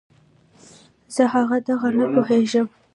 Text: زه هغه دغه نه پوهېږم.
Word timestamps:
زه 1.15 1.23
هغه 1.33 1.57
دغه 1.67 1.89
نه 1.97 2.05
پوهېږم. 2.13 2.67